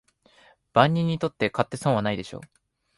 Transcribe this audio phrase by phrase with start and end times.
[0.73, 2.41] 万人にとって買って損はないでしょう